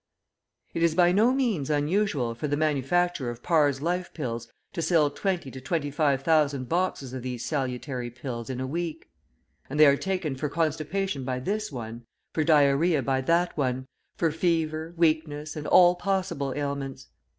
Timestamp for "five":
5.91-6.23